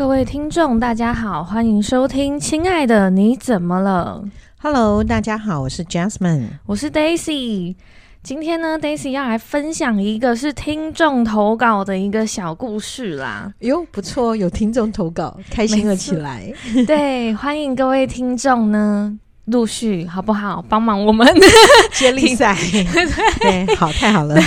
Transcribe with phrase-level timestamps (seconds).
[0.00, 4.24] 各位听众，大家好，欢迎收听《亲爱的你怎么了》。
[4.56, 7.76] Hello，大家好，我是 Jasmine，我是 Daisy。
[8.22, 13.52] 今天呢，Daisy 要来分享一个是听众投稿的一个小故事啦。
[13.58, 16.50] 哟，不错，有听众投稿，开心了起来。
[16.86, 19.18] 对，欢迎各位听众呢。
[19.50, 20.64] 陆续好不好？
[20.68, 21.26] 帮忙我们
[21.92, 22.56] 接力赛，
[23.40, 24.40] 对，好，太好了。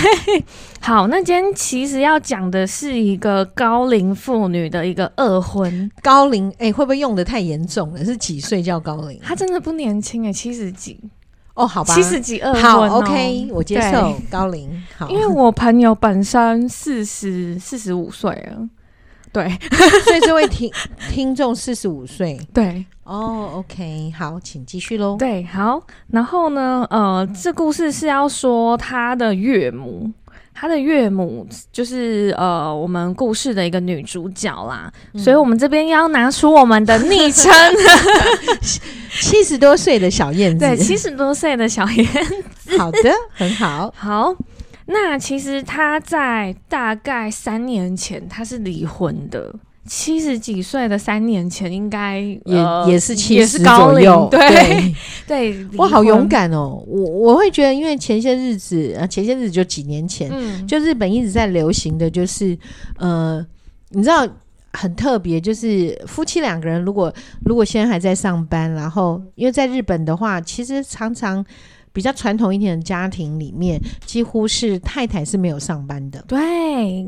[0.80, 5.90] 好，那今天其实要讲的是一个高龄妇女的一个二婚。
[6.02, 8.04] 高龄，哎、欸，会不会用的太严重了？
[8.04, 9.18] 是几岁叫高龄？
[9.22, 10.98] 她真的不年轻哎，七十几。
[11.54, 12.90] 哦，好吧，七十几二婚、哦。
[12.90, 14.68] 好，OK，我接受高龄。
[14.96, 18.68] 好，因为我朋友本身四十四十五岁了。
[19.34, 19.50] 对，
[20.06, 20.70] 所以这位听
[21.10, 22.38] 听众四十五岁。
[22.54, 25.16] 对，哦、oh,，OK，好，请继续喽。
[25.18, 30.08] 对，好，然后呢，呃，这故事是要说他的岳母，
[30.54, 37.52] 他的岳母就是呃我们故事的一个女主角啦，嗯、所以我们这边要拿出我们的昵称，
[39.20, 42.98] 七十多岁的小燕子，对，七十多岁的小燕子，好的，
[43.34, 44.32] 很好，好。
[44.86, 49.54] 那其实他在大概三年前他是离婚的，
[49.86, 54.40] 七十几岁的三年前应该也、呃、也是七十左右，对
[55.26, 56.82] 对，对我好勇敢哦！
[56.86, 62.56] 我我会觉得，因为前些日子啊，前些日子就几年前，嗯，就日本一直在流行的就是，
[62.98, 63.42] 呃，
[63.90, 64.28] 你知道
[64.74, 67.10] 很特别，就是夫妻两个人如果
[67.46, 71.42] 如果现在还在上班，然后因为在日本的话，其实常常。
[71.94, 76.38] 比较传统一点的家庭里面，几乎是太太是没有上班的，对，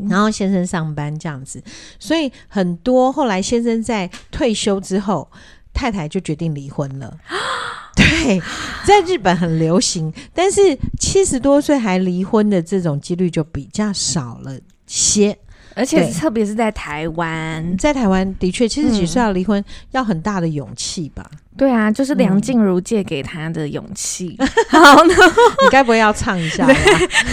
[0.09, 1.63] 然后先生上班这样子，
[1.99, 5.29] 所以很多后来先生在退休之后，
[5.75, 7.19] 太太就决定离婚了。
[7.97, 8.41] 对，
[8.87, 15.37] 在日本很流行，但是七十多岁还离婚的这种几率就比较少了些。
[15.77, 21.25] 而且特别是在台湾，在台湾的确其实几岁要离婚，要很大的勇气吧？
[21.55, 24.37] 对啊，就是梁静茹借给他的勇气。
[24.41, 25.15] 嗯、好呢，
[25.63, 26.75] 你该不会要唱一下吧？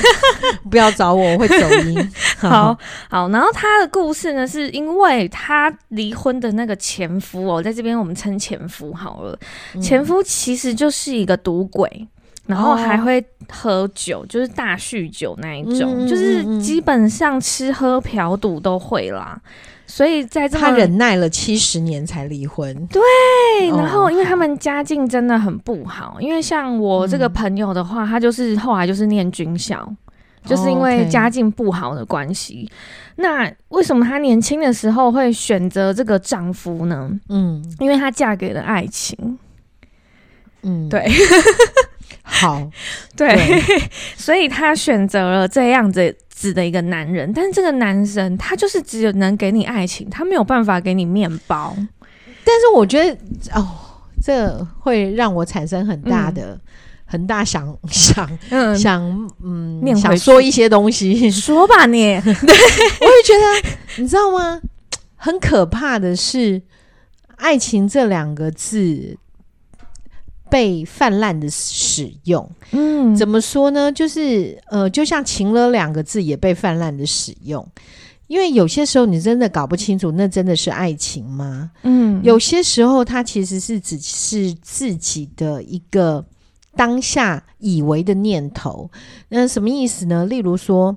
[0.69, 1.55] 不要找我，我会走
[1.85, 2.11] 音。
[2.37, 2.77] 好
[3.09, 9.39] 好，然后他的故事呢，是因为他离婚的那个前夫哦，在这边我们称前夫好了。
[9.73, 12.07] 嗯、前夫其实就是一个赌鬼。
[12.45, 19.39] 然后还会喝酒，哦、就是大酗酒那一种，嗯、就是基本上吃喝嫖赌都会啦。
[19.85, 22.73] 所以在这他忍耐了七十年才离婚。
[22.87, 23.01] 对，
[23.69, 29.87] 然后因为他们家境真的很不好，哦、因为像我这个朋友的话，嗯、他就是后来就是念军校，
[30.45, 32.67] 就是因为家境不好的关系。
[32.67, 37.09] 哦 okay、那为什么她年轻的时候会选择这个丈夫呢？
[37.29, 39.37] 嗯，因为她嫁给了爱情。
[40.63, 41.07] 嗯，对。
[42.23, 42.67] 好，
[43.15, 43.61] 对，对
[44.17, 51.75] 所以他选择了这样子子的一个男人，但是这个男生他就是只有能给你爱情，他没有办法给你面包。
[52.45, 53.17] 但是我觉得
[53.53, 53.67] 哦，
[54.21, 56.61] 这会让我产生很大的、嗯、
[57.05, 62.19] 很大想 想、嗯、想嗯想说一些东西，说吧你。
[62.21, 64.61] 对，我也觉得你知道吗？
[65.15, 66.61] 很可怕的是
[67.37, 69.17] “爱情”这两个字。
[70.53, 73.91] 被泛滥的使用，嗯，怎么说呢？
[73.91, 77.67] 就是呃，就像“情了”两个字也被泛滥的使用，
[78.27, 81.71] 因为有些时候你真的搞不清楚，那真的是爱情吗？
[81.81, 86.23] 嗯，有些时候它其实是只是自己的一个
[86.75, 88.91] 当下以为的念头。
[89.29, 90.27] 那什么意思呢？
[90.27, 90.95] 例如说，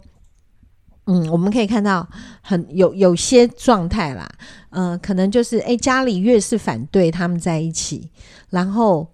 [1.06, 2.06] 嗯，我们可以看到
[2.43, 4.28] 很有有些状态啦，
[4.69, 8.11] 呃，可能就是诶，家里越是反对他们在一起，
[8.50, 9.09] 然后。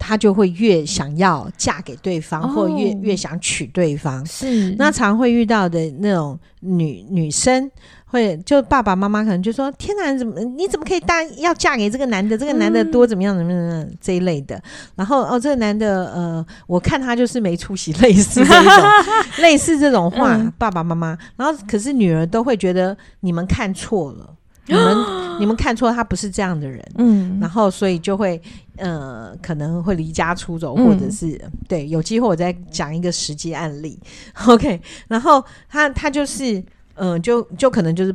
[0.00, 4.24] 她就会越想要嫁给对方，哦、或越越想娶对方。
[4.24, 7.70] 是那常会遇到的那种女女生，
[8.06, 12.36] 会就爸爸妈妈可能就说：“天哪，怎么你怎么可以答应要嫁给这个男的？
[12.36, 14.60] 这个男的多怎么样怎么样这一类的。”
[14.96, 18.84] 然后哦，这个男的呃，我看他就是没出息，类似这种
[19.38, 21.16] 类似这种话，嗯、爸爸妈妈。
[21.36, 24.34] 然后可是女儿都会觉得你们看错了。
[24.70, 24.96] 你们
[25.40, 28.40] 你们看错，他不是这样的人，嗯，然后所以就会
[28.76, 33.98] 呃可能会离家出走，或者是、嗯、对有机会我再讲一个实际案例，
[34.46, 36.58] OK，然后他他就是
[36.94, 38.14] 嗯、呃、就就可能就是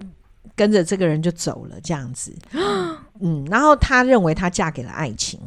[0.55, 2.31] 跟着这个人就走了这样子，
[3.19, 5.39] 嗯，然后他认为他嫁给了爱情。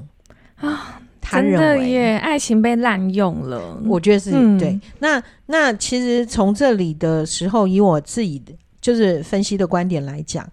[0.57, 2.17] 啊，他认为。
[2.17, 4.79] 爱情被滥用了，我觉得是、嗯、对。
[4.99, 10.45] 那那其实从这里的时候，以我自己的就是分析的观点来讲。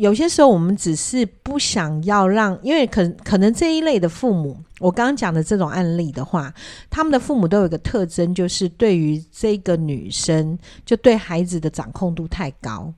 [0.00, 6.50] 有些时候，我们只是不想要让，因为可可能这一类的父母，我刚刚讲的这种案例的话，
[6.88, 12.90] 他们的父母都有一个特征，就是对于这个女生，就对孩子的掌控度太高。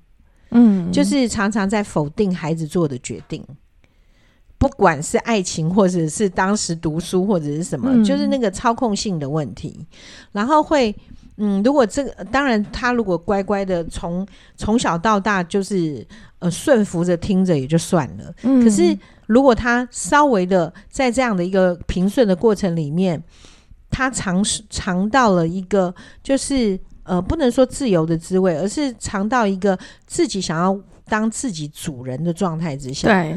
[0.52, 3.44] 嗯，就是常常在否定孩子做的决定，
[4.56, 9.84] 不管是爱情，或者是当时读书，或者是什么，嗯、就是那个操控性的问题。
[10.30, 10.94] 然后会，
[11.42, 16.06] 嗯，如果这个当然，他如果乖乖的从从小到大就是
[16.38, 18.32] 呃顺服着听着也就算了。
[18.42, 18.96] 嗯、可是
[19.26, 23.22] 如果他稍微的在这样的一个平顺的过程里面，
[23.90, 26.78] 他尝试尝到了一个就是。
[27.04, 33.36] 呃，不能说自由的滋味，而是尝到一个自己想要当自己主人的状态之下，对，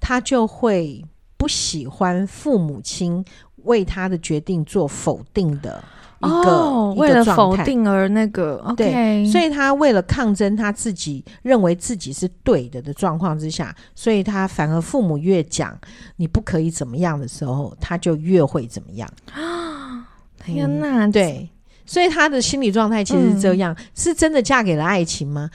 [0.00, 1.00] 他就会
[1.36, 3.24] 不喜欢父母亲
[3.58, 5.80] 为他的决定做否定的
[6.26, 15.78] 一个，哦、为了否定而那个对，所以他为了抗争他自己认为自己是对的的状况之下，所以他反而父母越讲
[16.16, 20.06] 你不可以怎么样的时候，他就越会怎么样啊！
[20.44, 21.48] 天哪，嗯、对。
[21.86, 25.50] 所以他的心理状态其实是这样，嗯、是真的嫁给了爱情吗？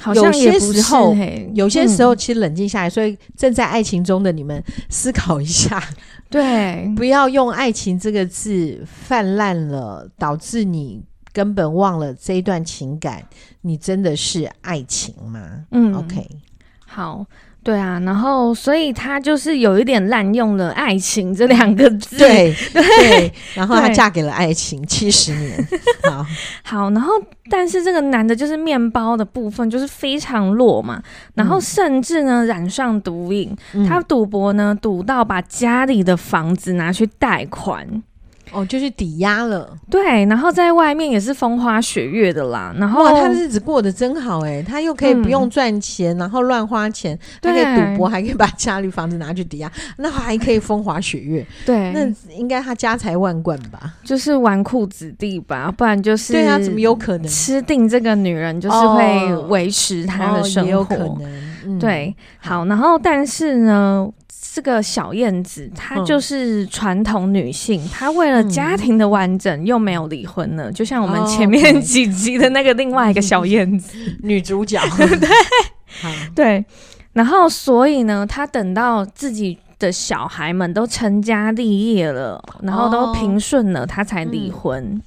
[0.00, 1.16] 好像也不是，有些时候，
[1.52, 5.82] 有些时候其实冷静下来，所以正在爱情中的你们思考一下，
[6.34, 11.00] 对，不要用爱情这个字泛滥了，导致你
[11.32, 13.24] 根本忘了这一段情感，
[13.60, 15.64] 你真的是爱情吗？
[15.70, 16.28] 嗯，OK，
[16.84, 17.24] 好。
[17.64, 25.68] 对啊，然后所以他就是有一点滥用了“爱情”这两个字，对 对，然后他嫁给了爱情七十年，
[26.10, 26.26] 好，
[26.62, 27.14] 好，然后
[27.50, 31.02] 但是这个男的就是面包的部分就是非常弱嘛，
[31.34, 38.02] 然后甚至呢染上毒瘾，嗯、他赌博呢赌到把家里的房子拿去贷款。
[38.52, 42.74] 哦，就是抵押了，对，然后在外面也是风花雪月的啦。
[42.78, 51.44] 然后他的日子过得真好哎，他又可以不用赚钱，嗯、然后乱花钱，他可以赌博，还可以把家里房子拿去抵押， 那还可以风花雪月。
[51.66, 53.94] 对，那应该他家财万贯吧？
[54.04, 55.72] 就是纨绔子弟吧？
[55.76, 58.60] 不然就是对啊，怎么有可能吃定这个女人？
[58.60, 61.18] 就是会维持他的生活，哦哦、也有可能。
[61.66, 64.08] 嗯、对，好，然后但是呢？
[64.54, 70.70] 这个小燕子，她就是传统女性，嗯、她为了家庭的完整，又没有离婚呢。
[70.70, 76.64] 就像我们前面几集的那个另外一个小燕子，哦、 女主角， 对，对。
[77.14, 84.80] 然后，所以呢，她等到自己的小孩们都成家立业了，然后都平顺了，她、哦、才离婚。
[84.84, 85.02] 嗯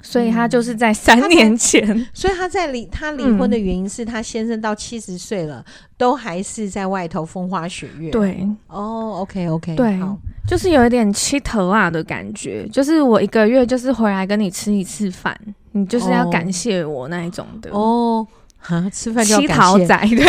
[0.00, 8.10] 所以他就是在三年前，嗯、所以他在离他离婚的原因是他先生到七十岁了，嗯、都还是在外头风花雪月。
[8.10, 10.16] 对，哦，OK OK，对，好。
[10.46, 15.38] 就是有一点七头啊的感觉，就是我一个月就是回来跟你吃一次饭，
[15.72, 17.70] 你就是要感谢我那一种的。
[17.72, 18.26] 哦。
[18.66, 20.26] 啊，吃饭就要七桃仔，对，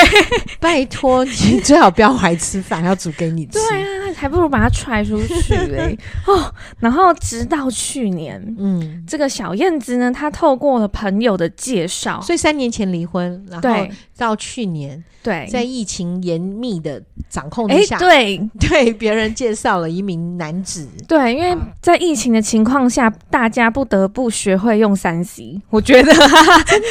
[0.59, 3.53] 拜托你最好不要还吃饭，要煮给你吃。
[3.53, 3.88] 对啊，
[4.19, 5.97] 还不如把他踹出去 嘞。
[6.27, 13.69] 哦，然后直到去年，嗯，这个小燕子呢，她透过了朋友的介绍，所以三年前离婚，然后
[14.17, 20.85] 到去年，对，在疫情严密的掌控之下，对，对别人介绍了一名男子。
[21.07, 26.11] 对，因为在疫情的情况下，大家不得不学会用三 C，我觉得
[26.67, 26.87] 真的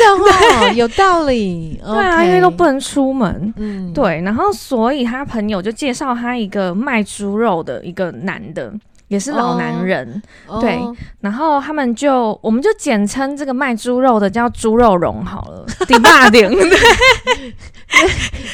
[0.66, 1.78] 哦，有道理。
[1.84, 8.72] 对啊，因为都不能出门，嗯，对，然后所以他朋友就介绍他一个卖猪肉的一个男的，
[9.08, 10.78] 也是老男人，哦、对，
[11.20, 16.78] 然后他们就我们就简称这个卖猪肉的叫猪肉荣好了，迪霸顶，对，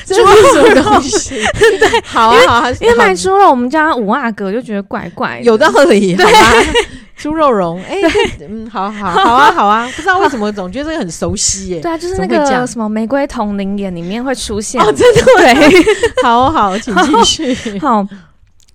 [0.07, 6.25] 猪肉东西， 对，好啊好啊，因为卖猪肉我们叫他五阿哥就觉得怪怪，有道理，对。
[7.17, 7.97] 猪肉蓉，哎，
[8.41, 11.81] 嗯，好好好啊，好啊，不知道为什么总觉得这个很熟悉耶。
[11.81, 15.85] 对啊，就是那个什么《玫瑰瞳铃眼》里面会出现哦，真的对，
[16.25, 18.05] 好好，请继续，好。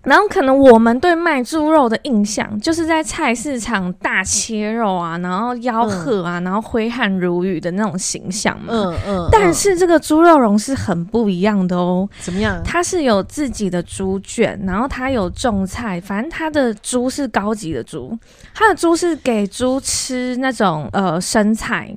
[0.03, 8.67] 然后可能我们对卖猪肉的印象，就是在菜市场大切肉啊，然后吆喝啊，嗯、然后挥汗如雨的那种形象嘛。
[8.69, 9.17] 嗯嗯。
[9.19, 12.07] 嗯，但是这个猪肉蓉是很不一样的哦。
[12.19, 12.61] 怎么样？
[12.63, 18.17] 它是有自己的猪圈，然后它有种菜，反正它的猪是高级的猪，
[18.53, 21.93] 它的猪是给猪吃那种呃生菜。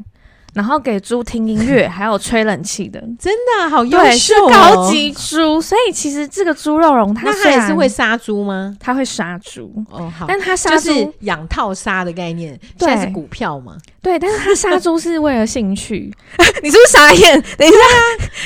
[0.52, 4.50] 然后给猪听音乐， 还有吹冷气的，真的好优秀哦！
[4.50, 8.76] 高级猪，所以其实这个猪肉蓉它它也是会杀猪吗？
[8.78, 13.76] 它会杀猪哦，好，但它杀猪就是养套杀的概念，现在是股票嘛？
[14.02, 16.12] 对，但是它杀猪是为了兴趣。
[16.62, 17.40] 你是不是傻眼？
[17.56, 17.78] 等一下，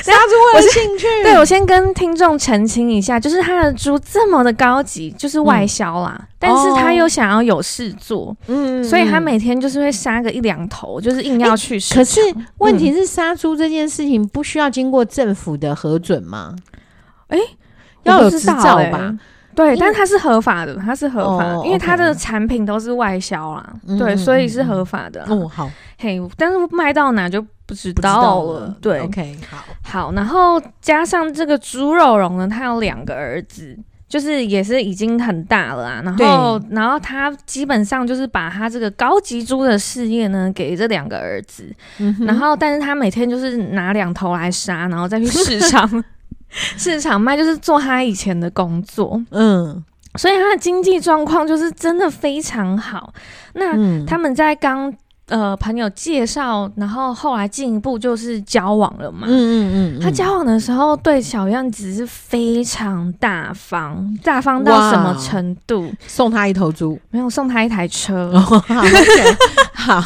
[0.02, 1.06] 杀猪为了兴趣？
[1.22, 6.20] 对，我先跟听众澄清一下，就是他的猪这么的高级，就是外销啦。
[6.38, 11.94] 但是他又想要有事做，嗯，所以他每天就是会杀个一两头，就是硬要去杀。
[11.96, 12.20] 可是
[12.58, 16.54] 问题是，杀猪这件事情不需要经过政府的核准吗？
[17.28, 17.38] 哎，
[18.02, 19.18] 要有执照吧？
[19.54, 25.24] 对，但它是合法的，它是合法，因为它的产品都是外销啦，对，所以是合法的。
[25.28, 28.76] 哦，好，嘿，但是卖到哪就不知道了。
[28.82, 33.74] 对，OK，好，好，然后加上这个猪肉荣呢，他有两个儿子。
[34.16, 46.02] 就是也是已经很大了啊，然后然后他基本上就是把他这个高级猪的事业呢给这两个儿子，嗯、然后但是他每天就是拿两头来杀，然后再去市场
[46.48, 53.12] 市场卖，就是做他以前的工作，嗯，所以他的经济状况就是真的非常好。
[53.52, 54.90] 那他们在刚。
[55.28, 59.26] 呃，朋友介绍，然后后来进一步就是交往了嘛。
[59.28, 60.00] 嗯嗯嗯。
[60.00, 65.92] 他交往的时候对小燕子是非常大方，大方到什么程度？
[66.06, 66.96] 送他一头猪？
[67.10, 68.30] 没有，送他一台车。
[68.38, 68.62] 哦、
[69.74, 70.00] 好。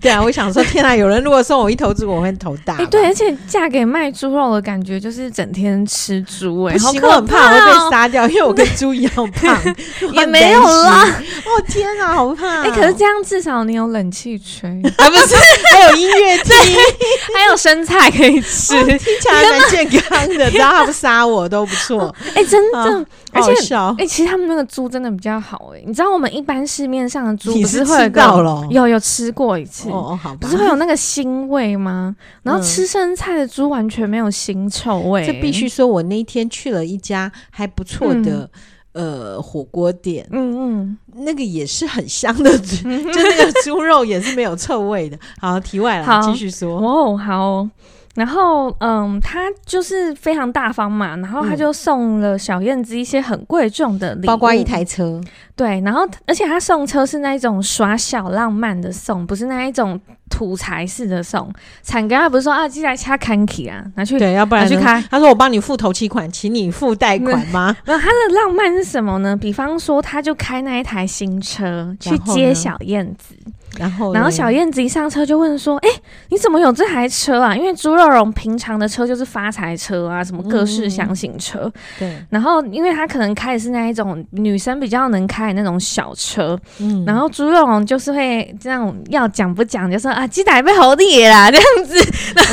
[0.00, 2.74] 对啊，我想说，天啊，有人如果送我一头猪，我会头大。
[2.74, 9.56] 哎、欸，对，而且嫁给卖猪肉的感觉就是整天吃猪、欸，哎，好可怕、哦，我很怕我会被杀掉，因为我跟猪一样胖。
[10.14, 11.04] 也没有啦。
[11.04, 12.62] 哦天啊，好怕、哦！
[12.66, 13.67] 哎、欸，可是这样至少。
[13.68, 15.10] 你有冷气吹 啊？
[15.10, 15.34] 不是，
[15.70, 16.52] 还有音乐听，
[17.36, 20.50] 还有生菜可以吃， 哦、听起来蛮健康的。
[20.50, 22.14] 只要他不杀我都不错。
[22.34, 25.72] 哎、欸，真的，哦、而且哎、欸，其实他们那个猪真的比较好。
[25.74, 32.16] 哎，你知道我们一般市面上的猪不是会有到了，有有吃过一次哦，好吧，不是会有那个腥味吗？
[32.42, 35.26] 然后吃生菜的猪完全没有腥臭味。
[35.26, 38.40] 这必须说，我那一天去了一家还不错的。
[38.44, 38.50] 嗯
[38.92, 45.18] 呃，火锅店，嗯嗯，那个也是很香的， 就那个猪肉也是没有臭味的。
[45.40, 46.78] 好，题外了，继续说。
[46.78, 47.68] 哦，好。
[48.14, 55.20] 然后，嗯，他就是非常大方嘛，然后他就送了小燕子一些很贵重的礼物，包括一台车。
[55.58, 60.00] 对，然后而且他送车是那一种耍小浪漫的送，不是那一种
[60.30, 61.52] 土财式的送。
[61.82, 65.02] 产哥他不是说啊，寄来掐 Kanky 啊，拿去对，要不然拿去开。
[65.10, 67.76] 他说我帮你付头期款，请你付贷款吗？
[67.86, 69.36] 那他的浪漫是什么呢？
[69.36, 73.34] 比方说，他就开那一台新车去接小燕子。
[73.78, 75.88] 然后，然后小燕子一上车就问说：“哎，
[76.30, 77.54] 你怎么有这台车啊？
[77.54, 81.60] 因为猪肉荣平常的车就是发财车啊，什么各式厢型车。
[81.60, 82.26] 嗯”对。
[82.30, 86.58] 然后，因为他可能开的是那一种女生比较能开的那种小车。
[86.78, 87.04] 嗯。
[87.04, 91.98] 然后猪肉龙就是会这样要讲不讲，就说啊，鸡仔被猴爷啦 这样子。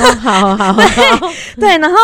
[0.01, 0.81] 哦、好好好。
[1.57, 1.97] 对，然后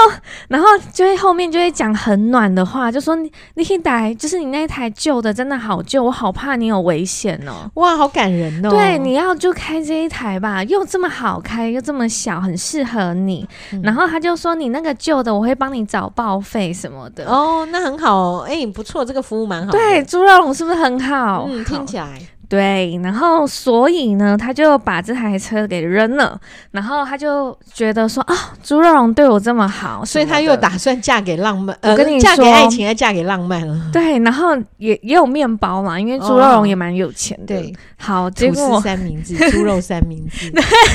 [0.48, 7.70] 然后就会后面就会讲很暖的话，就说你你可以打，就是你那一台旧的真的好旧，我好怕你有危险哦。
[7.76, 8.70] 哇，好感人哦。
[8.70, 9.02] 对。
[9.02, 13.48] 你要就开这一台吧，又这么好开，又这么小，很适合你。
[13.72, 19.72] 嗯、然后他就说：“你那个旧的，我会帮你找报废什么的。”哦，那很好，哎、欸，不错，这个服务蛮好。
[19.72, 21.48] 对，猪肉龙是不是很好？
[21.50, 22.22] 嗯，听起来。
[22.50, 26.38] 对，然后所以呢，他就把这台车给扔了，
[26.72, 33.90] 然后他就觉得说啊，猪肉蓉对我这么好，所以他又打算嫁给浪漫，呃，跟你说嫁给爱情，要嫁给浪漫了。
[33.94, 37.56] 对，然后也也有面包嘛，因为猪肉蓉也蛮有钱的。
[37.56, 40.52] 对，好，结果吐司三明治， 猪肉三明治，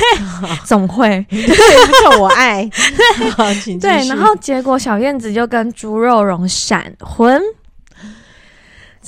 [0.67, 2.69] 总会对，不错，我爱。
[3.81, 7.41] 对，然后结果小燕子就跟猪肉蓉闪婚。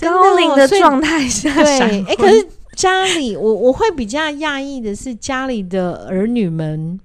[0.01, 6.99] 高龄的状态下，对，哎、欸，可是家里，我我会比较讶异的是，家里的儿女们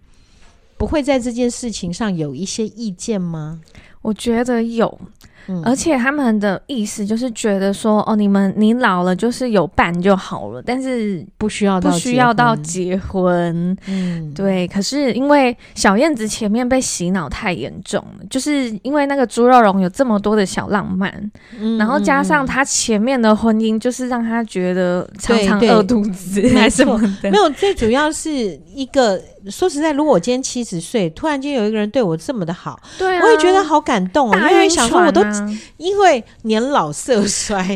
[0.77, 3.61] 不会在这件事情上有一些意见吗？
[4.01, 4.99] 我觉得有。
[5.63, 13.77] 而且他们的意思就是觉得说，哦，你们你老了就是有伴就好了，但是不需要不需要到结婚。
[13.87, 14.67] 嗯，对。
[14.67, 27.29] 可是因为小燕子前面被洗脑太严重了，就是因为那个猪肉荣有这么多的小浪漫，嗯、然后加上他前面的婚姻，就是让他觉得常常饿肚子还是什么的。
[27.29, 28.31] 没有，最主要是
[28.73, 29.21] 一个。
[29.49, 34.49] 说实在，如果我今天七十岁，突然间有一个人对我这么的好，对、啊，我也觉得好感动啊。
[34.49, 35.21] 因为想说，我都
[35.77, 37.75] 因为年老色衰，对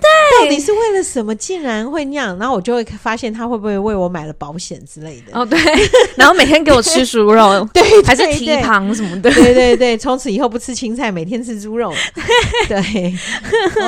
[0.00, 1.34] 对，到底是为了什么？
[1.34, 5.38] 竟然会那样，然后我就会发现他会不会为我买了保险之类的。
[5.38, 5.58] 哦，对，
[6.16, 11.92] 然后每天给我吃猪肉， 对，还是蹄膀什么的，对对对，从此以后不吃青菜，每天吃猪肉。
[12.68, 13.14] 对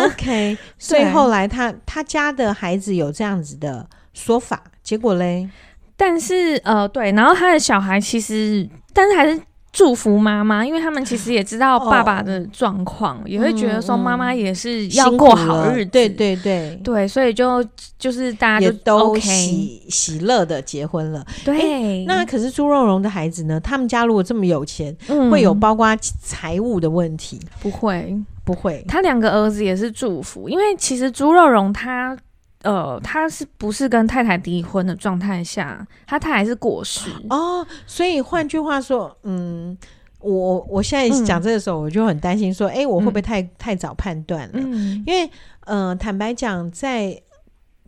[0.06, 0.56] ，OK。
[0.78, 5.48] 所以后来他他家的孩子有这样子的说法，结果嘞？
[5.96, 9.40] 但是呃，对，然后他的小孩其实，但是还是
[9.74, 17.62] 祝福妈妈，因为他们其实也知道 爸爸的状况，哦、也会觉得说妈妈也是要过好日子，对对对对，所以就
[17.98, 21.26] 就是大家就都喜喜乐的结婚了。
[21.44, 23.58] 对，那可是猪肉荣的孩子呢？
[23.58, 25.88] 他们家如果这么有钱，嗯、会有包括
[26.22, 27.40] 财务的问题？
[27.60, 28.84] 不会，不会。
[28.86, 32.16] 他两个儿子也是祝福，因为其实猪肉荣他。
[32.64, 37.10] 呃，他是不是跟太太离婚的状态下，他太太是过世。
[37.30, 39.76] 哦，所以换句话说，嗯，
[40.20, 44.54] 我我现在讲这个时候，我就很担心说，哎、嗯欸，我会不会太、嗯、太早判断了？
[44.54, 45.30] 嗯，因为
[45.66, 47.20] 呃，坦白讲，在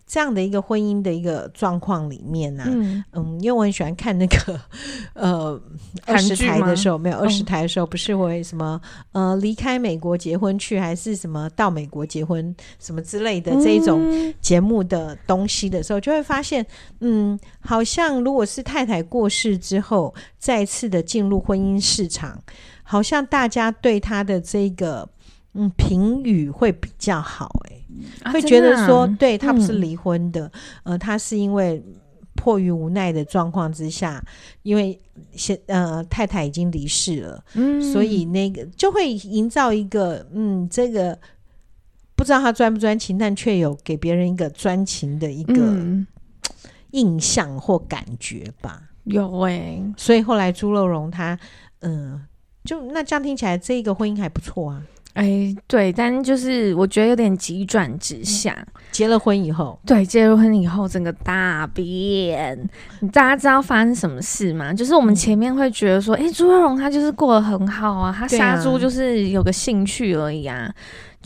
[0.07, 4.61] 这样的一个婚姻的一个状况里面呢、啊，嗯，嗯，因为我很喜欢看那个
[5.15, 5.61] 呃
[6.05, 16.65] 二十台的时候，没有二十台的时候，不是会什么呃离开美国结婚去，还是什么到美国结婚什么之类的这一种节目的东西的时候，就会发现，
[17.01, 22.41] 嗯，好像如果是太太过世之后，再次的进入婚姻市场，
[22.85, 25.09] 好像大家对他的这个
[25.57, 27.85] 嗯评语会比较好、欸，
[28.23, 28.33] 哎。
[28.33, 30.47] 会觉得说，啊、对他不是离婚的，
[30.85, 31.83] 嗯、呃，他是因为
[32.35, 34.23] 迫于无奈的状况之下，
[34.63, 35.01] 因为
[35.33, 41.19] 现呃太太已经离世了，嗯，所以那个就会营造一个嗯，这个
[42.15, 45.75] 不知道他专不专情，但却有给别人一个专情的一个
[46.91, 48.83] 印象或感觉吧。
[49.05, 51.39] 有哎、欸，所以后来朱乐荣他
[51.81, 52.23] 嗯、呃，
[52.65, 54.83] 就那这样听起来，这个婚姻还不错啊。
[55.17, 58.55] 哎，对，但就是我觉得有点急转直下。
[58.93, 62.69] 结了婚以后，对，结了婚以后，整个大变。
[63.13, 64.75] 大家知道发生什么事吗？
[64.75, 70.71] 就是我们前面会觉得说，哎、嗯，朱乐融他就是过得很好啊，他杀猪就是有个兴趣而已啊。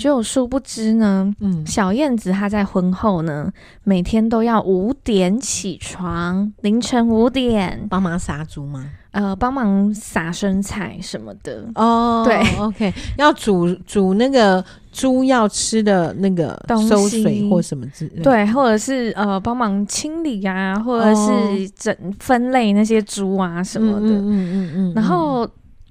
[0.00, 3.52] 就殊不知呢，嗯，小燕子她在婚后呢，
[3.84, 8.90] 每天都要五点起床，凌晨五点帮忙杀猪吗？
[9.10, 12.22] 呃，帮忙撒生菜什么的哦。
[12.24, 16.56] 对，OK，要煮煮那个猪要吃的那个
[16.88, 24.06] 收水或什么之类，对，或者是呃帮忙清理啊，或者是整分类那些猪啊什么的。
[24.06, 25.46] 嗯嗯嗯，嗯，嗯然后。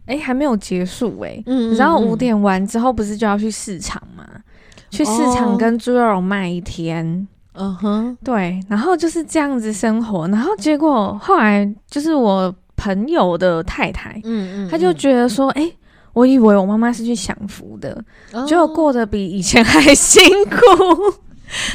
[0.09, 4.25] 哎，还没有结束哎、欸，嗯，然后五点完之后不是就要去市场吗？
[4.27, 4.41] 嗯、
[4.89, 15.71] 去市场跟朱乐融卖一天，嗯哼，对，然后就是这样子生活，然后结果后来就是我朋友的太太，嗯嗯，他就觉得说，哎，
[16.13, 21.13] 我以为我妈妈是去享福的，哦、结果过得比以前还辛苦，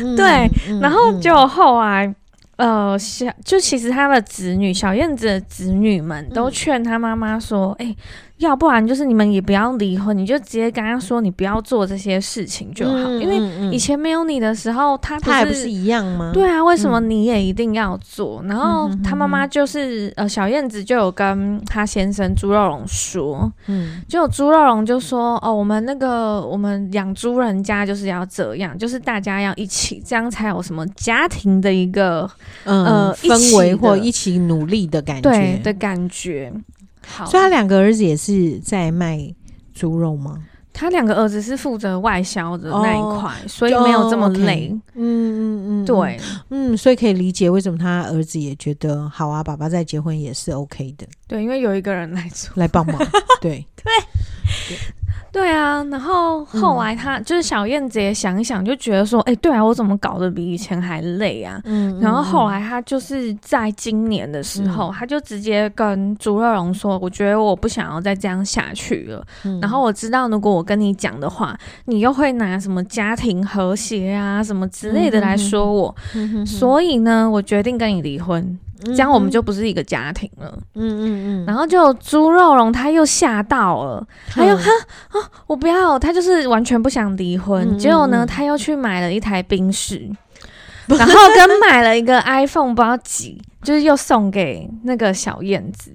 [0.03, 2.14] 嗯、 对，嗯、然后就后来。
[2.57, 7.97] 呃，小就其实他的子女小燕子的子女们都劝他妈妈说：“哎、嗯欸，
[8.38, 12.94] 要不然就是你们也不要离婚，你就直接跟他说你不要做这些事情就好。
[12.94, 16.33] 嗯、因为以前没有你的时候，他，他还不是一样吗？
[16.35, 18.40] 对啊，为什么你也一定要做？
[18.42, 32.29] 嗯、然后他妈妈就是呃，小燕子就有跟他先生朱肉荣说，嗯，就朱肉荣就说哦，我们那个我们养猪人家就是要这样，就是大家要一起，这样才有什么家庭的一个。”
[32.64, 36.53] 嗯，呃、氛围或一起努力的感觉，对的感觉。
[37.07, 39.35] 好，所以他两个儿子也是在卖
[39.73, 40.43] 猪肉吗？
[40.73, 44.69] 他两个儿子是负责外销的那一块，哦、所以没有这么累。
[44.95, 51.07] 嗯嗯嗯，对，嗯，所以可以理解为什么他儿子也觉得好啊，爸爸再结婚也是 OK 的。
[51.29, 52.97] 对，因为有一个人来做来帮忙。
[53.40, 53.85] 对 对。
[55.33, 61.61] 对对啊，然后后来他、嗯、就是小燕子也想一想，就觉得说，哎、欸，对啊，我怎么搞得比以前还累啊？
[61.64, 69.27] 嗯，然后后来他就是在今年的时候，嗯、他就直接跟朱乐荣说，我觉得我不想要再这样下去了。
[69.44, 75.94] 嗯、然后我知道，如果我跟你讲的话，你又会拿什么家庭和谐啊什么之类的来说我，
[76.46, 78.59] 所以呢，我决定跟你离婚。
[78.87, 80.53] 这样我们就不是一个家庭了。
[80.75, 81.47] 嗯嗯嗯。
[81.47, 84.64] 然后就猪肉龙他又吓到了，他又哈
[85.09, 85.16] 啊，
[85.47, 87.79] 我不要，他就是完全不想离婚。
[87.79, 90.09] 结果呢，他又去买了一台宾士，
[90.99, 95.90] 然后跟买了一个 iPhone 不知道几，就是又送给那个小燕子。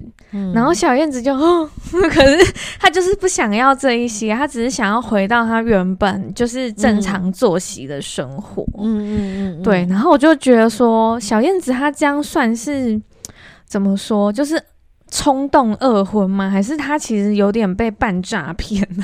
[0.53, 1.33] 然后小燕子就，
[1.91, 8.63] 可是她就是不想要这一些，她只是想要回到她原本就是正常作息的生活。
[8.77, 9.87] 嗯嗯嗯，对。
[9.89, 13.01] 然后我就觉得说，小燕子她这样算是
[13.65, 14.31] 怎么说？
[14.31, 14.61] 就是
[15.09, 16.47] 冲动二婚吗？
[16.47, 19.03] 还是她其实有点被办诈骗呢？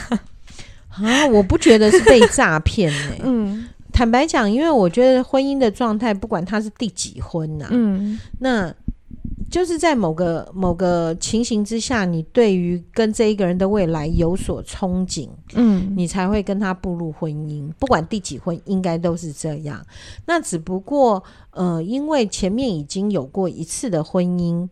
[0.91, 3.15] 啊，我不觉得是被诈骗呢。
[3.26, 8.74] 嗯，坦白讲，因为我觉得婚姻的状态，不管他是第几婚呐，嗯，那。
[9.52, 17.72] 就是在某个某个情形之下，你对于跟这一个人的未来有所憧憬，嗯，你才会跟他步入婚姻。
[17.80, 19.86] 不管第几婚，应该都是这样。
[20.26, 24.68] 那只不过，呃，因为前面已经有过一次的婚姻，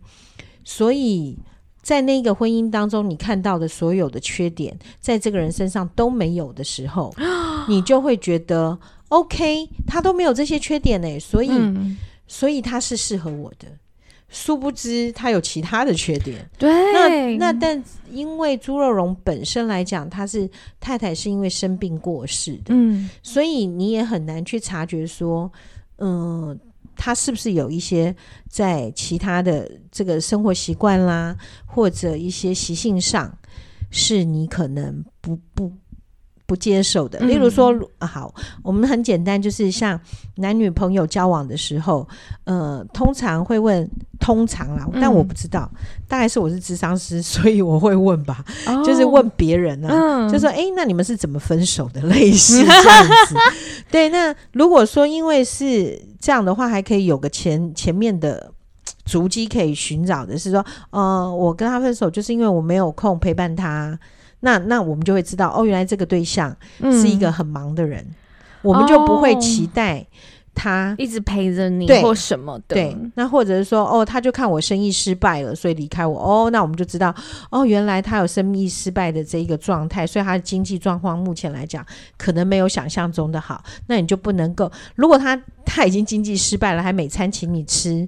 [0.65, 1.37] 所以
[1.81, 7.13] 在那个婚姻当中，你看到的所有的缺点，在这个人身上都没有的时候，
[7.69, 8.77] 你就会觉得
[9.09, 13.67] OK，他都没有这些缺点呢，所以，嗯，所以他是适合我的。
[14.29, 25.51] 殊不知他有其他的缺点，对，那那但因为朱乐融本身来讲，他是太太是因为生病过世的，嗯，所以你也很难去察觉说，
[25.97, 26.57] 嗯、呃，
[26.95, 28.15] 他是不是有一些
[28.49, 31.37] 在其他的这个生活习惯啦，
[31.67, 33.31] 或者一些习性上，
[33.91, 35.71] 是你可能不不
[36.45, 37.17] 不不接受的。
[37.21, 39.99] 例如说，嗯、好，我们很简单，就是像
[40.35, 42.07] 男女朋友交往的时候，
[42.43, 51.99] 呃，通常会问，通常啦，但我不知道，嗯、大概是我是智商师， 所以我会问吧，哦、就是问别人呢、就说，哎、欸，那你们是怎么分手的？
[52.03, 53.35] 类似这样子。
[53.89, 58.53] 对，那如果说因为是这样的话，还可以有个前前面的。
[59.05, 63.99] 足迹可以寻找的是说，呃，我跟他分手就是因为我没有空陪伴他。
[64.43, 66.53] 那那我们就会知道，哦，原来这个对象
[66.91, 68.15] 是一个很忙的人，嗯、
[68.61, 70.05] 我们就不会期待
[70.53, 72.75] 他一直陪着你或什么的。
[72.75, 76.19] 对，那或者是说，哦，他就看我生意失败了，所以离开我。
[76.19, 77.15] 哦，那我们就知道，
[77.49, 81.83] 哦，原来他有生意失败的这一个状态，所以他的经济状况目前来讲
[82.17, 83.63] 可能没有想象中的好。
[83.87, 88.07] 那你就不能够，如果他他已经经济失败了，还每餐请你吃。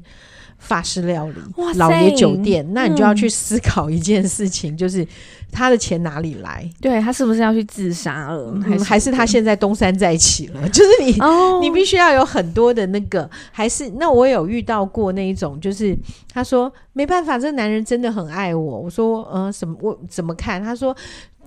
[0.58, 1.36] 法式料理，
[1.76, 5.08] 老爷酒店，那你就要去思考一件事情，嗯、就是
[5.52, 6.68] 他的钱哪里来？
[6.82, 8.60] 对，他是不是要去自杀了？
[8.64, 10.68] 还是、嗯、还是他现在东山再起了？
[10.70, 15.96] 就是你，哦、你必须要有很多的那个，还是那我有遇到过那一种，就是
[16.34, 18.80] 他说没办法，这个男人真的很爱我。
[18.80, 19.76] 我说，呃，什么？
[19.82, 20.62] 我怎么看？
[20.64, 20.96] 他说。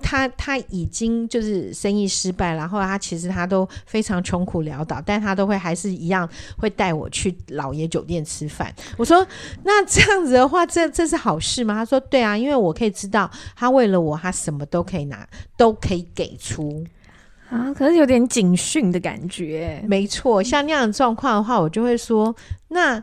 [0.01, 8.73] 他他已经就是生意失败，然后他其实他都非常穷苦潦倒，但他都会还是一样会带我去老爷酒店吃饭。
[8.97, 9.25] 我说
[9.63, 11.75] 那这样子的话，这这是好事吗？
[11.75, 16.83] 他说对啊，因为我可以知道他为了我，他什么都可以拿，都可以给出
[17.49, 17.73] 啊。
[17.73, 19.83] 可是有点警讯的感觉。
[19.87, 22.35] 没错，像那样的状况的话，我就会说，
[22.69, 23.01] 那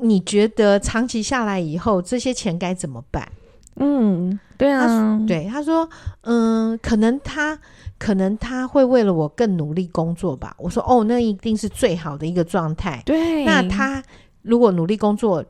[0.00, 3.28] 你觉得长期下来以后，这些钱该怎么办？
[3.78, 4.38] 嗯。
[4.56, 5.88] 对啊，对他说，
[6.22, 7.56] 嗯，可能他
[7.96, 10.52] 可能他会为了我更努力工作吧。
[10.58, 13.00] 我说，哦，那一定是最好的一个状态。
[13.06, 14.02] 对，那他
[14.42, 15.44] 如果努力工作，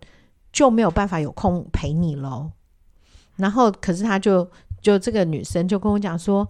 [0.52, 2.50] 就没有办法有空陪你喽。
[3.36, 4.46] 然后，可是他就
[4.82, 6.46] 就这个女生就跟我讲说，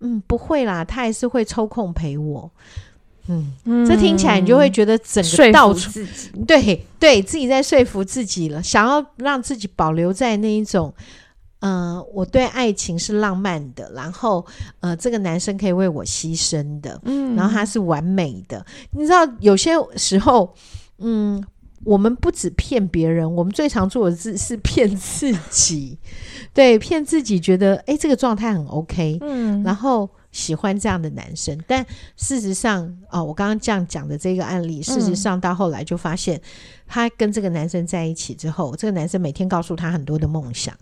[0.00, 2.50] 嗯，不会啦，他还是会抽空陪我。
[3.28, 6.30] 嗯，嗯，这听起来你就会觉得整个到处自己。
[6.46, 10.92] 对对自己在说服自己了，想要让自己保留在那一种。
[11.60, 14.44] 嗯、呃，我对爱情是浪漫的，然后
[14.80, 18.62] 呃，这个男生可以为我牺牲的，嗯，然后他是完美的。
[18.90, 20.54] 你知道，有些时候，
[20.98, 21.42] 嗯，
[21.82, 25.98] 我们不止骗别人，我们最常做的是是骗自己，
[26.52, 31.58] 对，骗自己觉得哎，这个状态很 OK，嗯，然后喜欢这样的男生。
[31.66, 31.86] 但
[32.18, 36.38] 事实上，哦，我刚刚这样讲的这个案例，事实上到后来就发现，
[36.86, 40.76] 他跟这个男生在一起之后，这个男生每天告诉他很多的梦想。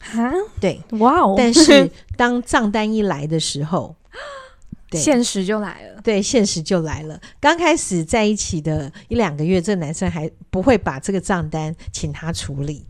[0.00, 1.34] 哈，对，哇哦！
[1.36, 3.96] 但是 当账单一来的时候，
[4.88, 6.00] 对，现实就来了。
[6.02, 7.20] 对，现实就来了。
[7.40, 12.86] 刚开始在一起的一两个月，这个男生还不会把这个账单请他处理，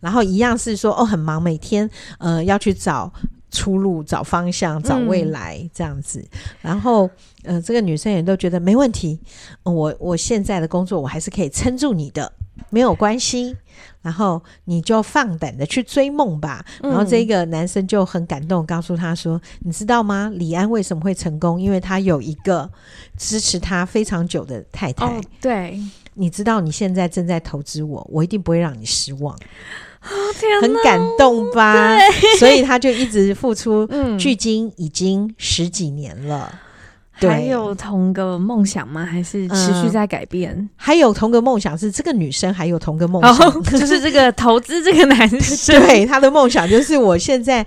[0.00, 3.12] 然后一样是说哦，很忙，每天呃要去找
[3.52, 6.26] 出路、找方向、找未来、嗯、这样子。
[6.60, 7.08] 然后
[7.44, 9.20] 呃，这个女生也都觉得没问题，
[9.62, 12.32] 呃、我我现在的工作我还是可以撑住你的。
[12.68, 13.54] 没有关系，
[14.02, 16.64] 然后你就放胆的去追梦吧。
[16.82, 20.30] 嗯、然后这个男生就很感动，告诉他说：“你知道吗？
[20.34, 21.60] 李安为什么会成功？
[21.60, 22.70] 因为他有一个
[23.16, 25.06] 支持他非常久的太太。
[25.06, 25.78] 哦、对，
[26.14, 29.36] 你知道你现在正在投资我，我一定不会让你失望。
[30.02, 31.96] 哦、天哪，很感动吧？
[31.96, 33.88] 对所以他就一直付出，
[34.18, 36.60] 距今已经十几年了。”
[37.20, 39.04] 还有同个梦想吗？
[39.06, 40.52] 还是持续在改变？
[40.52, 47.64] 嗯、还有同个梦想是这个女生还有同个梦想，哦、 就是这个投资这个男生， 对他的梦想就是我现在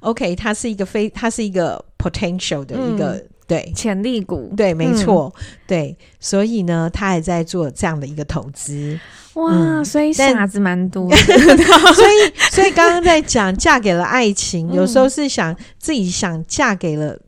[0.00, 8.98] OK，他是一个非他是一个 potential 的一个、嗯、对潜力股，对，没错，嗯、对，所以呢，他还在做这样的一个投资。
[9.34, 11.16] 哇，嗯、所以傻子蛮多的，
[11.94, 17.18] 所以所以刚刚在讲嫁给了爱情，有时候是想自己想嫁给了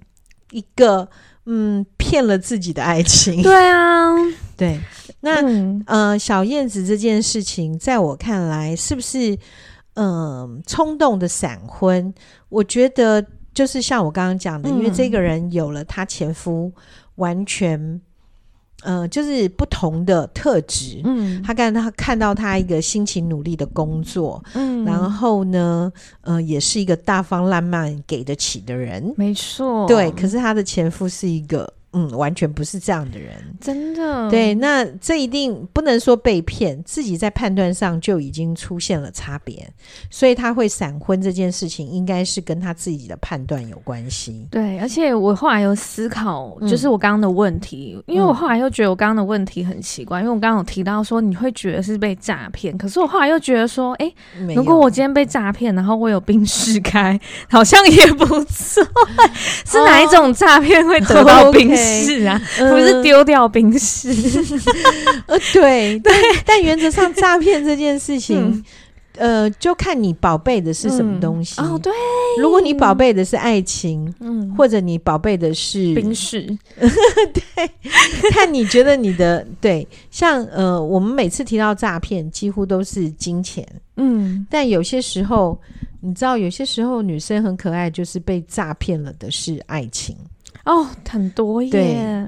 [0.51, 1.09] 一个。
[1.51, 3.43] 嗯，骗了自己的爱情。
[3.43, 4.13] 对啊，
[4.55, 4.79] 对。
[5.21, 9.33] 那、嗯、呃，小燕子这件事情，在我看来，是不是
[9.95, 12.13] 嗯、呃、冲动的闪婚？
[12.51, 13.25] 我觉得
[13.59, 16.73] 就是像我刚刚讲的，嗯、因为这个人有了他前夫
[17.17, 18.01] 完全。
[18.85, 21.01] 呃，就是不同的特质。
[21.03, 29.85] 嗯，他看他看到他一个辛勤努力的工作，嗯，然后呢，呃，也是一个大方浪漫、给得起的人，没错。
[29.89, 31.69] 对，可是他的前夫是一个，
[31.99, 34.31] 嗯，完全不是这样的人，真的。
[34.31, 39.69] 对，那这一定不能说被骗，自己在判断上就已经出现了差别，
[40.09, 44.47] 所以他会闪婚这件事情，应该是跟他自己的判断有关系。
[44.49, 54.13] 对，而且我后来有思考，就是我刚刚的问题，嗯、因为我后来又觉得我刚刚的问题很奇怪，因为我刚刚有提到说你会觉得是被诈骗，可是我后来又觉得说，哎，
[54.55, 57.19] 如果我今天被诈骗，然后我有宾士开，
[57.51, 58.85] 好像也不错。
[59.67, 62.41] 是哪一种诈骗会得到宾士啊？
[62.59, 64.09] 不是丢掉冰室？
[65.27, 66.13] 呃，对 对，
[66.45, 68.39] 但原则上诈骗这件事情。
[68.39, 68.65] 嗯。
[69.21, 71.79] 呃，就看你宝贝的是什么东西、嗯、哦。
[71.83, 71.93] 对，
[72.41, 76.47] 如果你宝贝的是爱情，嗯，或者你宝贝的是冰室，
[76.79, 85.61] 对，看你觉得你的对，像呃，我们每次提到诈骗，几乎都是金钱，嗯，但有些时候，
[86.01, 90.17] 你知道，有些时候女生很可爱，就是被诈骗了的是爱情
[90.69, 91.71] 哦，很多耶，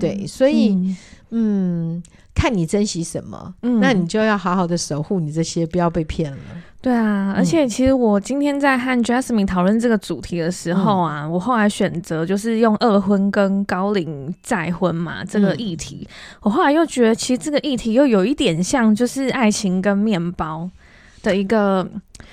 [0.00, 0.96] 对对，所以嗯。
[1.30, 6.38] 嗯看你珍惜什么，嗯，那你就要好好的守护你这些，不要被骗了。
[6.80, 16.38] 对啊，而且其实我今天在和 Jasmine 讨论这个主题的时候啊，嗯、我后来选择就是用二婚跟高龄再婚嘛这个议题、嗯。
[16.44, 20.70] 我后来又觉得，其实这个议题又有一点像，就是爱情跟面包
[21.22, 21.86] 的一个，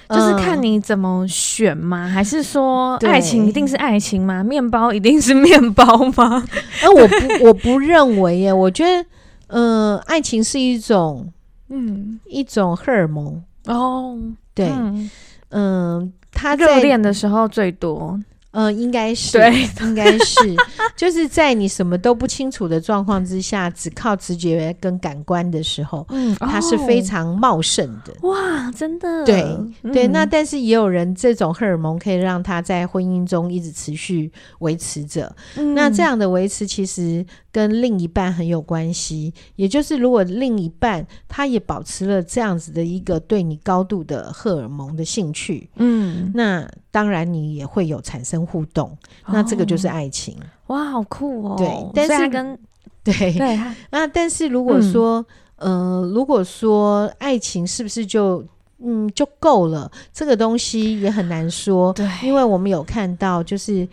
[0.10, 2.08] 就是看你怎么选吗？
[2.08, 4.44] 嗯、还是说爱情一定是爱情吗？
[4.44, 5.84] 面包一定是面包
[6.16, 6.44] 吗？
[6.84, 9.06] 呃，我不，我不认为耶，我觉得。
[9.50, 11.32] 嗯、呃，爱情是一种，
[11.70, 14.18] 嗯，一种荷尔蒙哦。
[14.54, 15.10] 对，嗯，
[15.48, 18.20] 呃、他热恋的时候最多。
[18.58, 20.56] 呃，应该是，对，应该是，
[20.98, 28.12] 就是在你什么都不清楚的状况之下，只靠直觉跟感官的时候， 嗯，它是非常茂盛的。
[28.28, 29.44] 哇，真的，对、
[29.84, 30.08] 嗯、对。
[30.08, 35.76] 那但是也有人这种荷尔蒙可以让他在婚姻中一直持续维持着、嗯。
[35.76, 48.47] 那这样的维持其实跟另一半很有关系，也就是如果另一半他也保持了这样子的一个对你高度的荷尔蒙的兴趣，嗯，那当然你也会有产生。
[48.48, 50.34] 互动，那这个就是爱情。
[50.68, 51.56] 哦、哇，好酷哦！
[51.58, 52.58] 对，但是跟
[53.04, 53.60] 对对
[53.92, 55.26] 那，但是如果说，
[55.58, 58.44] 嗯、呃，如果说爱情是不是就
[58.80, 59.92] 嗯就够了？
[60.14, 61.94] 这个东西也很难说。
[61.94, 63.88] 对，因为我们有看到，就是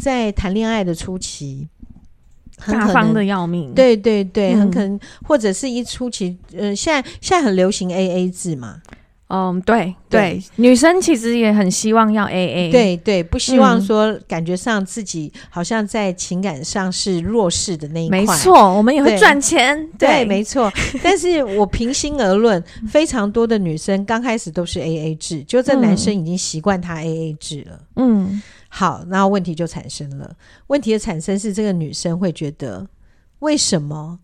[0.00, 1.68] 在谈恋爱的初期，
[2.66, 3.74] 大方的要命。
[3.74, 8.80] 对对对，很可能、嗯、或者是一初期，呃，现在现在很流行 AA 制嘛。
[9.34, 18.20] 嗯，对对，女生其实也很希望要 AA，对对，不希望说感觉上自己好像在情感上是弱势的那一块。
[18.20, 20.70] 没错，我们也会赚钱，对，对，没错。
[21.02, 27.80] 但是我平心而论，非常多的女生刚开始都是 AA 制，就这男生已经习惯他 AA 制了。
[27.96, 30.30] 嗯，好，那问题就产生了。
[30.66, 32.86] 问题的产生是这个女生会觉得，
[33.38, 34.18] 为什么？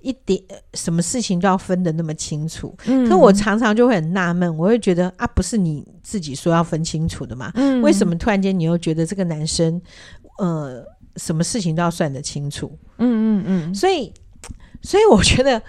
[0.00, 0.40] 一点
[0.74, 7.50] 什么事情都要分得那么清楚，嗯，可我常常就会很纳闷，我会觉得啊，不是你自己说要分清楚的嘛？
[7.54, 9.80] 嗯，为什么突然间你又觉得这个男生，
[10.38, 10.84] 呃，
[11.16, 12.70] 什么事情都要算得清楚？
[12.98, 14.12] 嗯嗯嗯，所以，
[14.82, 15.60] 所以我觉得，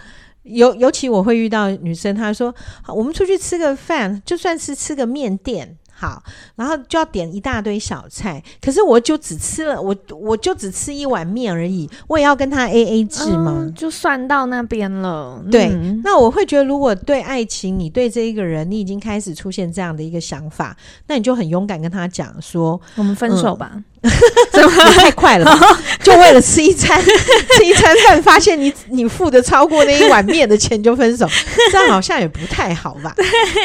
[0.43, 2.53] 尤尤其我会遇到女生，她说，
[2.87, 5.77] 我们出去吃个饭，就算是吃个面店。
[5.99, 6.21] 好，
[6.55, 13.55] 然后就要点一大堆小菜，可是我就只吃了我我就只吃一碗面而已，我也要跟他 A A 制吗？
[13.61, 15.43] 嗯，就算到那边了。
[15.49, 23.71] 对，嗯，那我会觉得，如果对爱情，你对这一个人，你已经开始出现这样的一个想法，那你就很勇敢跟他讲说，我们分手吧。
[23.73, 23.83] 嗯
[24.95, 25.59] 太快了吧，
[26.01, 27.01] 就为了吃一餐
[27.57, 31.27] 吃一餐饭，发现你你付的超过那一碗面的钱就分手，
[31.71, 33.15] 这样好像也不太好吧？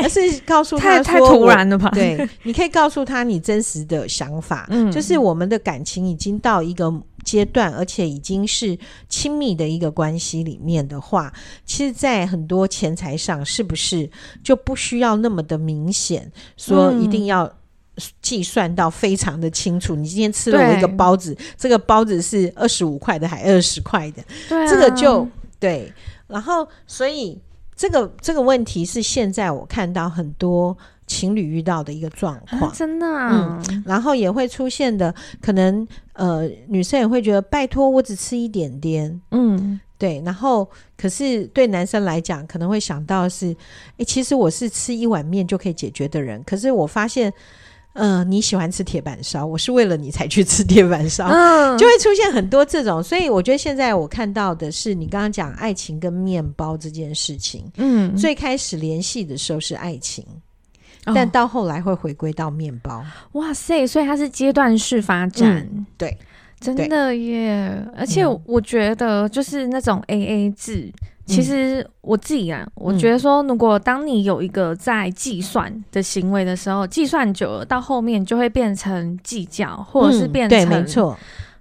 [0.03, 1.91] 而是告诉他说，太突然了吧？
[1.95, 6.93] 对，你可以告诉他你真实的想法，嗯，就是我们的感情已经到一个
[7.25, 8.77] 阶段，而且已经是
[9.09, 11.33] 亲密的一个关系里面的话，
[11.65, 14.09] 其实，在很多钱财上，是不是
[14.43, 17.51] 就不需要那么的明显，说一定要。
[18.23, 25.29] 计算到非常的清楚，你今天吃了我一个包子，这个包子是二十五块的还二十块的，对啊，这个就
[25.61, 25.93] 对。
[26.27, 27.39] 然后，所以
[27.77, 30.75] 这个这个问题是现在我看到很多
[31.07, 33.63] 情侣遇到的一个状况，啊，真的啊。
[33.69, 40.23] 嗯，然后也会出现的，可能呃，女生也会觉得拜托我只吃一点点，嗯，对。
[40.25, 43.55] 然后，可是对男生来讲，可能会想到是，
[43.99, 47.31] 诶，其实我是吃一碗面就可以解决的人，可是我发现。
[47.95, 53.03] 嗯、呃，你喜欢吃铁板烧，我是为了你才去吃铁板烧，嗯，就会出现很多这种。
[53.03, 60.25] 所以我觉得现在我看到的是，你刚刚讲爱情跟面包这件事情，嗯，最开始联系的时候是爱情，
[61.07, 63.05] 嗯，但到后来会回归到面包。
[63.33, 66.17] 哇塞，所以它是阶段式发展，嗯，对。
[66.61, 67.85] 真的耶！
[67.97, 81.17] 而且我觉得，就是那种 A A 制，嗯、其实我自己啊，我觉得说，如果当你有一个在计算的行为的时候，计算久了，到后面就会变成计较，或者是变成、嗯、对，没错。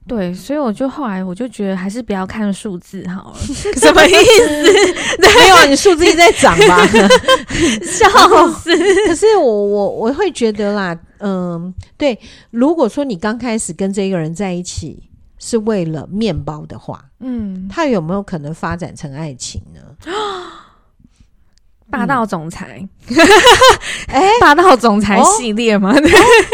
[0.07, 3.37] 对，所以我就后来我就觉得还是不要看数字 好了。
[3.37, 4.63] 什么意思？
[5.19, 6.85] 没有，你数字一直在涨吧？
[7.85, 8.09] 笑
[8.51, 8.75] 死！
[9.05, 12.17] 可是我我我会觉得啦，嗯，对，
[12.49, 15.03] 如果说你刚开始跟这个人在一起
[15.43, 19.81] 是为了面包的话，嗯，他有没有可能发展成爱情呢？
[21.89, 22.87] 霸道总裁，
[24.07, 25.91] 哎、嗯，霸道总裁系列吗？
[25.93, 26.01] 哦、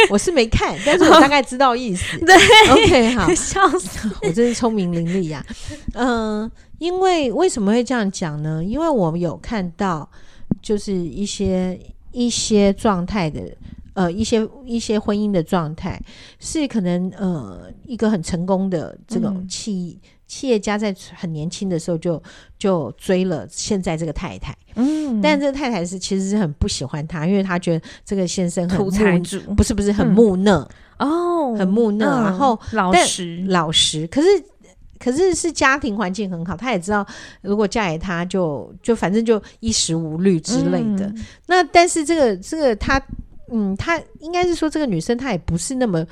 [0.10, 2.18] 我是没看，但是我大概知道意思。
[2.26, 2.36] 对
[2.72, 5.46] ，OK，好，笑死，我真是聪明伶俐呀。
[5.94, 8.64] 嗯、呃，因为为什么会这样讲呢？
[8.64, 10.10] 因为我们有看到，
[10.60, 11.80] 就是一些
[12.12, 13.42] 一些状态的，
[13.98, 16.00] 呃，一些一些婚姻的状态，
[16.40, 20.00] 是可能呃一个很成功的这种企。
[20.04, 20.10] 嗯。
[20.28, 22.22] 企业家在很年轻的时候就
[22.60, 34.28] 就追了现在这个太太，嗯，但这个太太是其实是很不喜欢他，因为他觉得这个先生很土财主，不是不是很木讷、嗯、哦，很木讷，嗯、然后老实老实，可是
[35.00, 37.08] 可是是家庭环境很好，他也知道
[37.42, 41.06] 如果嫁给他就就反正就衣食无虑之类的。
[41.06, 43.02] 嗯、那但是这个这个他
[43.52, 46.06] 嗯，他应该是说这个女生她也不是那么。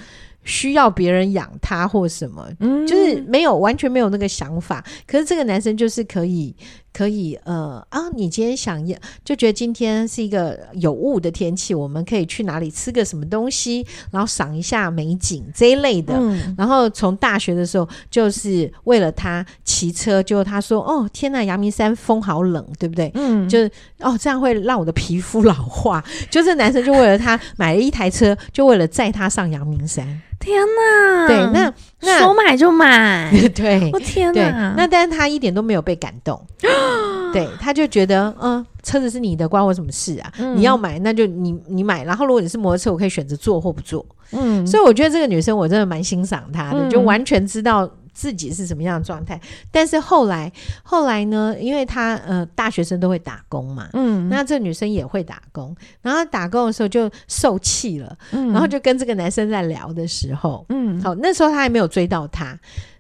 [0.48, 4.86] 需要别人养她或什么，嗯，就是没有完全没有那个想法。
[5.08, 6.56] 可是这个男生就是可以。
[6.96, 16.16] 可以，呃啊，你今天想要就觉得今天是一个有雾的天气，我们可以去哪里吃个什么东西，然后赏一下美景这一类的。
[16.18, 26.02] 嗯、然后从大学的时候，就是为了他骑车，就他说：“哦，天呐，阳明山风好冷，对不对？”嗯，就是哦，这样会让我的皮肤老化。
[26.32, 30.22] 就这男生就为了他买了一台车，就为了载他上阳明山。
[30.46, 36.40] 天呐，对，那那说买就买， 对，我天呐，那但是他一点都没有被感动。
[37.34, 40.32] 对，他就觉得，嗯，车子是你的，关我什么事啊？
[40.38, 42.04] 嗯、你要买，那就你你买。
[42.06, 44.06] 然后，如果你是摩托车，我可以选择坐或不坐。
[44.32, 49.40] 嗯，所以我觉得这个女生我真的蛮欣赏她的，嗯、就完全知道自己是什么样的状态。
[49.70, 50.52] 但是后来，
[50.82, 62.58] 后来呢，因为他呃大学生都会打工嘛，嗯，那这女生也会打工，然后打工的时候就受气了，嗯，然后就跟这个男生在聊的时候，嗯，好，那时候他还没有追到他。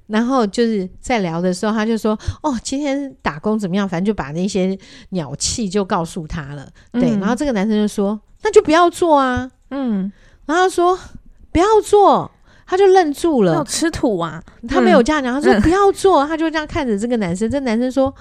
[0.08, 3.90] 然后就是在聊的时候，他就说：“哦，今天打工怎么样？
[3.90, 4.78] 反正就把那些
[5.10, 6.70] 鸟气就告诉他了。
[6.92, 10.12] 嗯”对，然后这个男生就说：“那就不要做啊。”嗯，
[10.46, 10.96] 然后他说
[11.52, 12.30] ：“不要做。”
[12.66, 14.42] 他就愣住了，吃土啊！
[14.68, 16.26] 他没有这样讲，他说：“不要做。
[16.26, 17.50] 嗯”他就这样看着这个男生。
[17.50, 18.14] 这男生说：“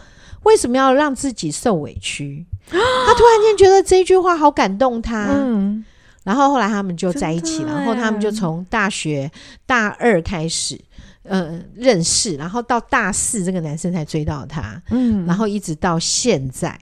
[0.44, 5.28] 为什么要让自己受委屈？” 他突然间觉得这句话好感动他。
[5.30, 5.84] 嗯，
[6.22, 9.30] 然后后来他们就在一起了，然后他们就从大学
[9.66, 10.80] 大二开始。
[11.26, 16.78] 呃，认识，然后到大四，这个男生才追到她，嗯，然后一直到现在，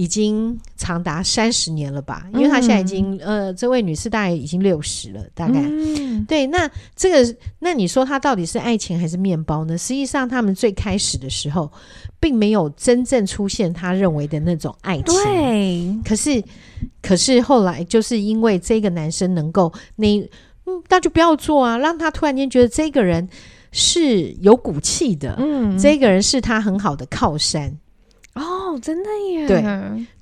[0.00, 2.26] 已经长达三十年了吧？
[2.32, 6.46] 因为她现在已经，嗯、呃，这位女士大概已经六十了，大概，嗯、对。
[6.46, 9.76] 那这个，那你说她到底是爱情还是面包呢？
[9.76, 11.70] 实际上，他们最开始的时候，
[12.18, 15.94] 并没有真正出现他认为的那种爱情，对。
[16.02, 16.42] 可是，
[17.02, 20.18] 可是后来，就是因为这个男生能够，那，
[20.64, 23.28] 嗯，那就不要做啊，让他突然间觉得这个人。
[23.72, 27.72] 是有骨气的，嗯，这个人是他很好的靠山，
[28.70, 29.62] 哦，真的耶，对。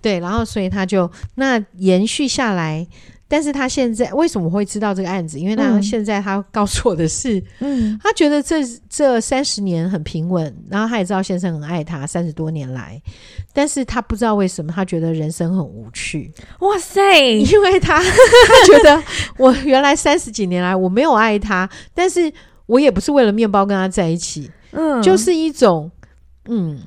[0.01, 2.87] 对，然后所以他就那延续下来，
[3.27, 5.39] 但是他现在为什么会知道这个案子？
[5.39, 8.57] 因为他现在他告诉我的是，嗯，他觉得这
[8.89, 13.01] 这三十年很平稳，然后他也知道先生很爱他，三十多年来，
[13.53, 19.03] 但是他不知道为什么他觉得人生很无趣，哇塞，因为他 他觉得
[19.37, 22.33] 我原来三十几年来我没有爱他，但是。
[22.69, 25.91] 我也不是为了面包跟他在一起，嗯，就是一种，
[26.51, 26.79] 嗯，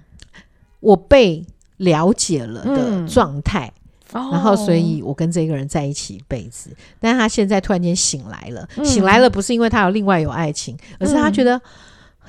[0.82, 1.44] 我被
[1.78, 3.72] 了解了的状态，
[4.12, 6.70] 嗯、然后所以我跟这个人在一起一辈子。
[6.72, 11.62] 哦、但是他现在突然间醒来了，嗯、醒来了不是因为他有另外有爱情，而是他觉得，嗯、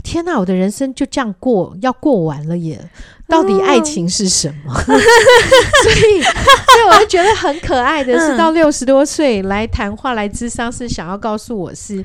[0.04, 2.88] 天哪，我的人生就这样过，要过完了耶！
[3.26, 4.72] 到底爱情是什么？
[4.88, 5.00] 嗯、
[5.82, 12.04] 所以，所以我就觉得很可爱的是，到六十多岁来谈话来智商，是想要告诉我是。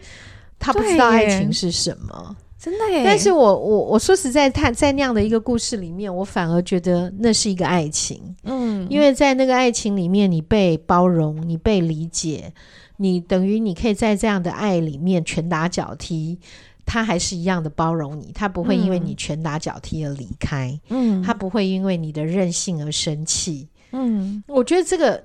[0.60, 3.04] 他不知道爱情是什么，真的耶。
[3.06, 8.36] 但是我我我说实在，他在那样的一个故事里面，我反而觉得那是一个爱情。
[8.44, 12.52] 嗯，因为在那个爱情里面，你被包容，你被理解，
[12.98, 16.40] 你等于你可以在这样的爱里面拳打脚踢，
[16.86, 20.80] 他还是一样的包容你，他不会因为你拳打脚踢而离开。
[20.90, 23.68] 嗯，他不会因为你的任性而生气。
[23.92, 25.24] 嗯，我觉得这个，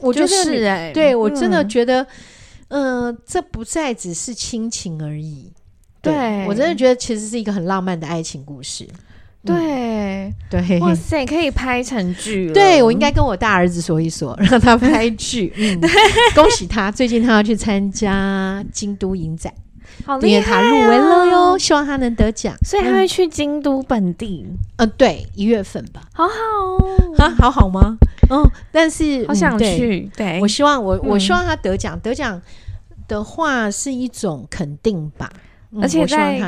[0.00, 2.06] 我觉得是哎，对我真的觉得。
[2.68, 5.52] 嗯、呃，这不再只是亲情而已，
[6.10, 8.86] 对，我真的觉得其实是一个很浪漫的爱情故事。
[9.44, 12.52] 对对，哇塞，可以拍成剧了。
[12.52, 15.52] 对，我应该跟我大儿子说一说，让他拍剧。
[15.56, 15.80] 嗯，
[16.34, 19.52] 恭喜他，最近他要去参加京都影展，
[20.04, 22.56] 好厉害，他入围了哟，希望他能得奖。
[22.64, 24.44] 所以他会去京都本地。
[24.78, 26.02] 嗯，对，一月份吧。
[26.12, 27.96] 好好哦，啊，好好吗？
[28.28, 28.42] 嗯，
[28.72, 30.10] 但是好想去。
[30.16, 32.42] 对，我希望我我希望他得奖，得奖
[33.06, 35.30] 的话是一种肯定吧。
[35.80, 36.38] 而且在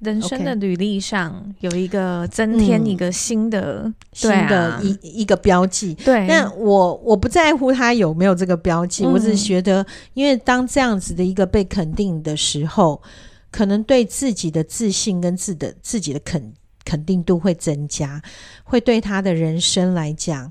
[0.00, 5.94] 人生的履历上有一个增添一个新的、嗯、新的一一个标记。
[6.04, 13.02] 对，但我我不在乎他有没有这个标记，嗯、我只是觉得，因为当这样子的一个被肯定的时候，
[13.50, 16.52] 可能对自己的自信跟自的自己的肯
[16.84, 18.22] 肯定度会增加，
[18.64, 20.50] 会对他的人生来讲，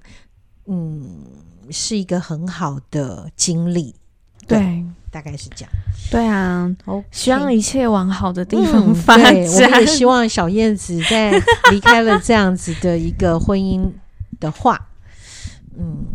[0.66, 1.08] 嗯，
[1.70, 3.96] 是一个很好的经历。
[4.48, 4.60] 对。
[4.60, 5.72] 对大概是这样，
[6.12, 9.34] 对啊，okay, 希望一切往好的地方发展。
[9.34, 11.32] 嗯、我们也希望小燕子在
[11.72, 13.90] 离开了这样子的一个婚姻
[14.40, 14.80] 的话，
[15.80, 16.06] 嗯，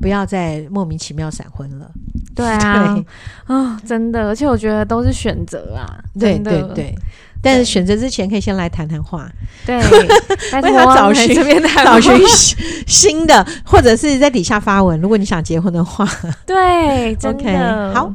[0.00, 1.90] 不要再莫名其妙闪婚了。
[2.34, 2.98] 对啊，
[3.46, 5.86] 啊、哦，真的，而且我觉得都是选择啊，
[6.18, 6.94] 对对对。
[7.42, 9.26] 但是选择之前，可以先来谈谈话。
[9.64, 9.76] 对，
[10.62, 11.34] 为他找寻
[11.84, 12.12] 找寻
[12.86, 15.00] 新的，或者是在底下发文。
[15.00, 16.06] 如果你想结婚的话，
[16.46, 18.14] 对， 真的 okay, 好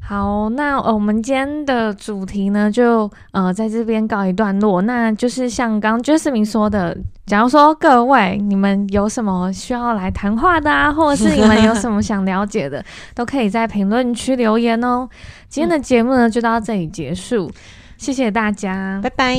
[0.00, 0.48] 好。
[0.50, 4.82] 那我们今天的主题呢，就呃在这边告一段落。
[4.82, 6.96] 那就是像刚刚 Jasmine 说的，
[7.26, 15.08] 假如说各位你们有什么需要来谈话的啊，或者是你们有什么想了解的，都可以在评论区留言哦。
[15.48, 17.50] 今天的节目呢，就到这里结束。
[17.96, 19.36] 谢谢大家，拜拜。